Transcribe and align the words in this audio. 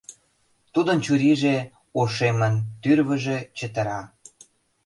Тудын 0.73 0.97
чурийже 1.05 1.55
ошемын, 2.01 2.53
тӱрвыжӧ 2.81 3.37
чытыра. 3.57 4.01